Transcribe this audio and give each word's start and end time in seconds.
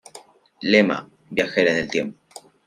Lema: 0.63 1.07
"Viajera 1.29 1.69
en 1.69 1.77
el 1.77 1.87
Tiempo". 1.87 2.17